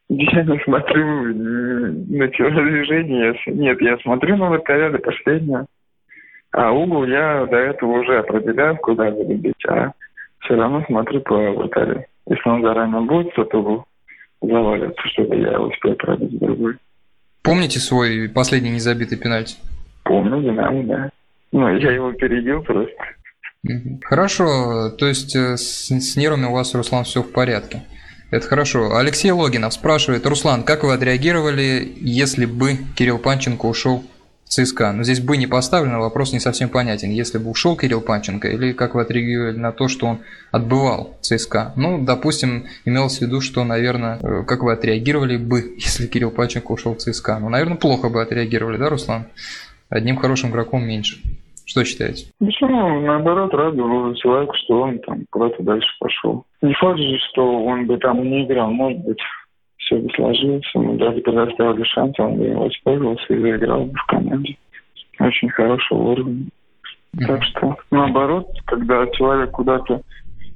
Я 0.07 0.43
не 0.43 0.57
смотрю 0.63 1.05
на 2.15 2.27
телодвижение. 2.29 3.35
Нет, 3.47 3.81
я 3.81 3.97
смотрю 3.97 4.37
на 4.37 4.49
вратаря 4.51 4.89
до 4.89 4.99
последнего. 4.99 5.65
А 6.53 6.71
угол 6.71 7.05
я 7.05 7.45
до 7.45 7.57
этого 7.57 7.99
уже 7.99 8.19
определяю, 8.19 8.77
куда 8.77 9.11
буду 9.11 9.35
бить. 9.35 9.65
А 9.67 9.91
все 10.39 10.55
равно 10.55 10.81
смотрю 10.87 11.19
по 11.19 11.35
вратарю. 11.35 12.05
Если 12.29 12.49
он 12.49 12.61
заранее 12.61 13.01
будет, 13.01 13.35
то 13.35 13.43
угол 13.59 13.83
завалится, 14.41 15.07
чтобы 15.09 15.35
я 15.35 15.59
успел 15.59 15.95
пробить 15.95 16.39
другой. 16.39 16.77
Помните 17.43 17.79
свой 17.79 18.29
последний 18.29 18.69
незабитый 18.69 19.17
пенальти? 19.17 19.55
Помню, 20.03 20.41
Динамо, 20.41 20.83
да. 20.83 21.09
Ну, 21.51 21.67
я 21.77 21.91
его 21.91 22.13
перебил 22.13 22.61
просто. 22.63 22.93
Хорошо, 24.03 24.89
то 24.91 25.05
есть 25.07 25.35
э, 25.35 25.57
с, 25.57 25.91
с 25.91 26.15
нервами 26.15 26.45
у 26.45 26.51
вас, 26.51 26.73
Руслан, 26.73 27.03
все 27.03 27.21
в 27.21 27.31
порядке. 27.31 27.83
Это 28.31 28.47
хорошо. 28.47 28.95
Алексей 28.95 29.29
Логинов 29.31 29.73
спрашивает, 29.73 30.25
Руслан, 30.25 30.63
как 30.63 30.83
вы 30.83 30.93
отреагировали, 30.93 31.93
если 31.97 32.45
бы 32.45 32.77
Кирилл 32.95 33.19
Панченко 33.19 33.65
ушел 33.65 34.03
ЦСКА? 34.51 34.91
Но 34.91 35.03
здесь 35.03 35.21
бы 35.21 35.37
не 35.37 35.47
поставлено, 35.47 35.99
вопрос 35.99 36.33
не 36.33 36.39
совсем 36.39 36.67
понятен. 36.67 37.09
Если 37.09 37.37
бы 37.37 37.49
ушел 37.49 37.77
Кирилл 37.77 38.01
Панченко, 38.01 38.49
или 38.49 38.73
как 38.73 38.95
вы 38.95 39.01
отреагировали 39.01 39.57
на 39.57 39.71
то, 39.71 39.87
что 39.87 40.07
он 40.07 40.19
отбывал 40.51 41.15
ЦСКА? 41.21 41.71
Ну, 41.77 42.03
допустим, 42.03 42.65
имелось 42.83 43.19
в 43.19 43.21
виду, 43.21 43.39
что, 43.39 43.63
наверное, 43.63 44.19
э, 44.21 44.43
как 44.43 44.63
вы 44.63 44.73
отреагировали 44.73 45.37
бы, 45.37 45.73
если 45.77 46.05
Кирилл 46.05 46.31
Панченко 46.31 46.73
ушел 46.73 46.95
в 46.95 46.97
ЦСКА? 46.97 47.39
Ну, 47.39 47.47
наверное, 47.47 47.77
плохо 47.77 48.09
бы 48.09 48.21
отреагировали, 48.21 48.77
да, 48.77 48.89
Руслан? 48.89 49.27
Одним 49.89 50.17
хорошим 50.17 50.51
игроком 50.51 50.83
меньше. 50.83 51.21
Что 51.65 51.85
считаете? 51.85 52.25
Почему? 52.39 52.99
Наоборот, 52.99 53.53
радовал 53.53 54.13
человеку, 54.15 54.53
что 54.65 54.81
он 54.81 54.99
там 54.99 55.23
куда-то 55.29 55.63
дальше 55.63 55.87
пошел. 56.01 56.43
Не 56.61 56.73
факт 56.73 56.99
же, 56.99 57.17
что 57.29 57.63
он 57.63 57.85
бы 57.85 57.97
там 57.97 58.21
не 58.21 58.43
играл. 58.43 58.69
Может 58.71 58.99
быть, 59.05 59.19
все 59.91 59.97
бы 59.97 60.09
сложилось. 60.15 60.63
Ему 60.73 60.97
даже 60.97 61.19
предоставили 61.21 61.83
шанс, 61.83 62.17
он 62.19 62.37
бы 62.37 62.45
его 62.45 62.65
воспользовался 62.65 63.33
и 63.33 63.41
заиграл 63.41 63.85
бы 63.85 63.93
в 63.93 64.05
команде. 64.07 64.57
Очень 65.19 65.49
хорошего 65.49 65.99
уровня. 65.99 66.45
Mm-hmm. 67.15 67.27
Так 67.27 67.43
что, 67.43 67.77
наоборот, 67.91 68.47
когда 68.65 69.05
человек 69.07 69.51
куда-то 69.51 70.01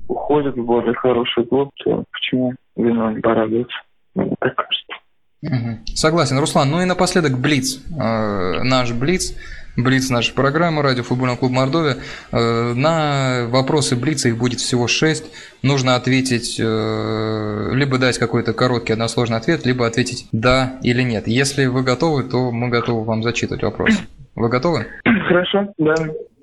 уходит 0.07 0.55
в 0.55 0.63
более 0.63 0.93
хороший 0.93 1.45
клуб, 1.45 1.71
то 1.83 2.03
почему 2.11 2.53
вино 2.77 3.11
не 3.11 3.19
порадоваться? 3.19 3.77
Мне 4.15 4.33
так 4.39 4.55
кажется. 4.55 5.85
Согласен, 5.93 6.39
Руслан. 6.39 6.71
Ну 6.71 6.81
и 6.81 6.85
напоследок 6.85 7.37
Блиц. 7.39 7.83
Э, 7.91 8.63
наш 8.63 8.93
Блиц 8.93 9.35
Блиц 9.77 10.09
нашей 10.09 10.33
программы 10.33 10.81
«Радио 10.81 11.03
Футбольный 11.03 11.35
клуб 11.35 11.51
Мордовия». 11.51 11.97
Э, 12.31 12.73
на 12.73 13.45
вопросы 13.49 13.97
Блица 13.97 14.29
их 14.29 14.37
будет 14.37 14.61
всего 14.61 14.87
шесть. 14.87 15.25
Нужно 15.63 15.95
ответить, 15.95 16.57
э, 16.59 17.71
либо 17.73 17.97
дать 17.97 18.17
какой-то 18.17 18.53
короткий 18.53 18.93
односложный 18.93 19.37
ответ, 19.37 19.65
либо 19.65 19.85
ответить 19.85 20.27
«да» 20.31 20.79
или 20.81 21.01
«нет». 21.01 21.27
Если 21.27 21.65
вы 21.65 21.83
готовы, 21.83 22.23
то 22.23 22.51
мы 22.51 22.69
готовы 22.69 23.03
вам 23.03 23.21
зачитывать 23.21 23.63
вопрос. 23.63 23.91
Вы 24.35 24.47
готовы? 24.47 24.85
Хорошо, 25.03 25.73
да. 25.77 25.95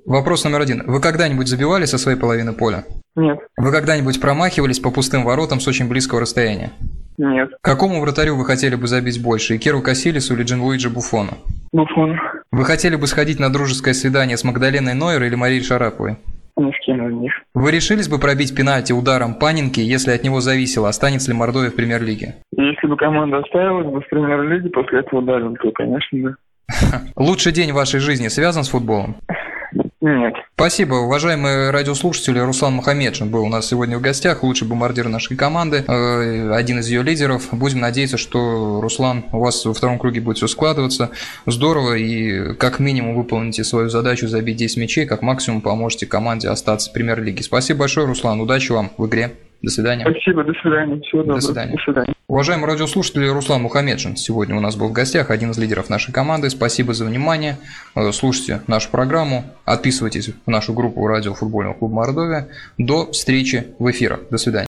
Вопрос 0.05 0.45
номер 0.45 0.63
один. 0.63 0.83
Вы 0.87 1.01
когда-нибудь 1.01 1.49
забивали 1.49 1.87
со 1.87 1.97
своей 1.97 2.19
половины 2.19 2.53
поля? 2.53 2.85
Нет. 3.15 3.39
Вы 3.57 3.71
когда-нибудь 3.71 4.21
промахивались 4.21 4.81
по 4.81 4.91
пустым 4.91 5.25
воротам 5.25 5.61
с 5.61 5.69
очень 5.69 5.89
близкого 5.89 6.21
расстояния? 6.21 6.73
Нет. 7.19 7.51
Какому 7.61 8.01
вратарю 8.01 8.37
вы 8.37 8.45
хотели 8.45 8.75
бы 8.75 8.87
забить 8.87 9.23
больше, 9.23 9.57
Икеру 9.57 9.83
Кассилису 9.83 10.35
или 10.35 10.43
Джинлуиджи 10.43 10.91
Буфону? 10.91 11.33
Буфон. 11.73 12.19
Вы 12.51 12.65
хотели 12.65 12.97
бы 12.97 13.07
сходить 13.07 13.39
на 13.39 13.53
дружеское 13.53 13.95
свидание 13.95 14.37
с 14.37 14.45
Магдаленой 14.45 14.95
Нойер 14.95 15.23
или 15.25 15.35
Марией 15.35 15.63
Шараповой? 15.63 16.17
Ни 16.57 16.71
с 16.71 16.85
кем 16.85 17.09
из 17.09 17.15
них. 17.15 17.33
Вы 17.55 17.71
решились 17.71 18.09
бы 18.09 18.19
пробить 18.19 18.55
пенальти 18.55 18.93
ударом 18.93 19.35
Панинки, 19.35 19.81
если 19.81 20.11
от 20.11 20.23
него 20.23 20.41
зависело, 20.41 20.89
останется 20.89 21.31
ли 21.31 21.37
Мордовия 21.37 21.71
в 21.71 21.75
премьер-лиге? 21.75 22.37
Если 22.57 22.87
бы 22.87 22.97
команда 22.97 23.39
оставилась 23.39 23.87
бы 23.87 24.01
в 24.03 24.09
премьер-лиге, 24.09 24.69
после 24.69 25.01
этого 25.01 25.21
ударил, 25.21 25.55
то, 25.57 25.71
конечно, 25.73 26.19
да. 26.23 26.35
Лучший 27.17 27.53
день 27.53 27.73
вашей 27.73 28.01
жизни 28.01 28.29
связан 28.29 28.65
с 28.65 28.69
футболом? 28.69 29.17
Нет. 30.03 30.35
Спасибо, 30.57 30.95
уважаемые 30.95 31.71
радиослушатели. 31.71 32.41
Руслан 32.41 32.75
Мухаммедшин 32.75 33.31
был 33.31 33.45
у 33.45 33.49
нас 33.49 33.69
сегодня 33.69 33.99
в 33.99 34.01
гостях, 34.01 34.43
лучший 34.43 34.67
бомбардир 34.67 35.09
нашей 35.09 35.37
команды, 35.37 35.85
э, 35.87 36.53
один 36.53 36.81
из 36.81 36.89
ее 36.89 37.05
лидеров. 37.05 37.51
Будем 37.53 37.79
надеяться, 37.79 38.17
что, 38.17 38.81
Руслан, 38.81 39.27
у 39.31 39.39
вас 39.39 39.65
во 39.65 39.73
втором 39.73 40.01
круге 40.01 40.21
будет 40.21 40.39
все 40.39 40.49
складываться. 40.49 41.11
Здорово, 41.47 41.95
и 41.95 42.55
как 42.55 42.81
минимум 42.81 43.15
выполните 43.15 43.63
свою 43.63 43.91
задачу 43.91 44.27
забить 44.27 44.57
10 44.57 44.77
мячей, 44.79 45.07
как 45.07 45.23
максимум 45.23 45.61
поможете 45.61 46.07
команде 46.07 46.49
остаться 46.49 46.91
в 46.91 46.93
премьер-лиге. 46.93 47.45
Спасибо 47.45 47.81
большое, 47.81 48.09
Руслан. 48.09 48.41
Удачи 48.41 48.73
вам 48.73 48.91
в 48.99 49.07
игре. 49.07 49.31
До 49.63 49.71
свидания. 49.71 50.05
Спасибо, 50.09 50.45
до 50.45 50.53
свидания. 50.55 51.01
Всего 51.03 51.23
доброго. 51.23 51.41
До 51.41 51.47
свидания. 51.47 51.73
До 51.73 51.83
свидания. 51.83 52.15
Уважаемые 52.27 52.67
радиослушатели, 52.67 53.27
Руслан 53.29 53.63
Мухаммеджин 53.63 54.17
сегодня 54.17 54.57
у 54.57 54.61
нас 54.61 54.75
был 54.75 54.89
в 54.89 54.93
гостях, 54.93 55.31
один 55.31 55.53
из 55.53 55.59
лидеров 55.59 55.89
нашей 55.89 56.13
команды. 56.13 56.51
Спасибо 56.51 56.95
за 56.95 57.05
внимание. 57.05 57.59
Э, 57.95 58.11
слушайте 58.13 58.63
нашу 58.67 58.91
программу, 58.91 59.45
отписывайтесь 59.65 60.31
в 60.47 60.51
нашу 60.51 60.73
группу 60.73 61.07
радио 61.07 61.35
футбольного 61.35 61.75
клуба 61.75 61.95
Мордовия. 61.95 62.49
До 62.79 63.11
встречи 63.13 63.69
в 63.79 63.89
эфирах. 63.91 64.21
До 64.31 64.39
свидания. 64.39 64.67